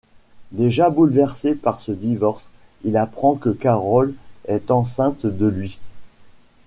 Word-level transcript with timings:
Déjà 0.51 0.89
bouleversé 0.89 1.53
par 1.53 1.79
ce 1.79 1.91
divorce, 1.91 2.49
il 2.83 2.97
apprend 2.97 3.35
que 3.35 3.49
Carol 3.49 4.15
est 4.47 4.71
enceinte 4.71 5.27
de 5.27 5.45
lui. 5.45 5.77